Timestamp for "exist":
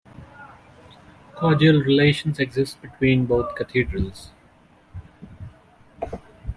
2.39-2.81